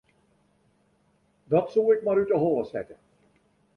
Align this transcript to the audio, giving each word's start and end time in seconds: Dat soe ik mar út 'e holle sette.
Dat 1.53 1.67
soe 1.73 1.93
ik 1.95 2.03
mar 2.05 2.19
út 2.23 2.31
'e 2.33 2.37
holle 2.43 2.65
sette. 2.71 2.95